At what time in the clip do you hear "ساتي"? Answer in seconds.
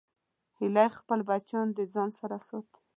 2.47-2.79